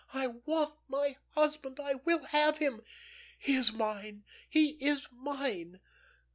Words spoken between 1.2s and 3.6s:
husband. I will have him; he